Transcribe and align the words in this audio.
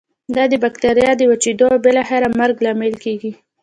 دا 0.35 0.43
د 0.51 0.53
بکټریا 0.63 1.11
د 1.17 1.21
وچیدو 1.31 1.65
او 1.73 1.77
بالاخره 1.85 2.27
مرګ 2.39 2.55
لامل 2.65 2.93
کیږي. 3.03 3.31